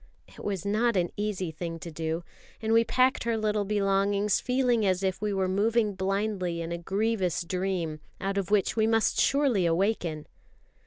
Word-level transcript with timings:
It 0.27 0.43
was 0.43 0.65
not 0.65 0.97
an 0.97 1.11
easy 1.15 1.51
thing 1.51 1.77
to 1.77 1.91
do; 1.91 2.23
and 2.59 2.73
we 2.73 2.83
packed 2.83 3.23
her 3.25 3.37
little 3.37 3.65
belongings 3.65 4.39
feeling 4.39 4.83
as 4.83 5.03
if 5.03 5.21
we 5.21 5.31
were 5.31 5.47
moving 5.47 5.93
blindly 5.93 6.59
in 6.59 6.71
a 6.71 6.77
grievous 6.79 7.43
dream, 7.43 7.99
out 8.19 8.39
of 8.39 8.49
which 8.49 8.75
we 8.75 8.87
must 8.87 9.19
surely 9.19 9.67
awaken. 9.67 10.25